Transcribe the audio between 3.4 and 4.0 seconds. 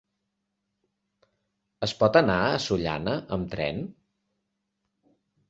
tren?